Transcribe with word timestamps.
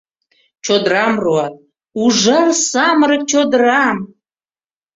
Чодырам 0.65 1.13
руат, 1.23 1.53
ужар 2.03 2.49
самырык 2.69 3.23
чодырам! 3.31 3.97